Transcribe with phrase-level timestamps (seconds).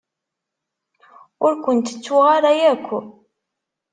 [1.45, 2.87] Ur kent-ttuɣ ara akk.